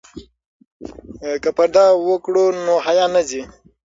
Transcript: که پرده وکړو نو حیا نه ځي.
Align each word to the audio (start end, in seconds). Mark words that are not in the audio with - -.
که 1.43 1.49
پرده 1.57 1.85
وکړو 2.09 2.45
نو 2.65 2.73
حیا 2.85 3.05
نه 3.15 3.21
ځي. 3.29 3.41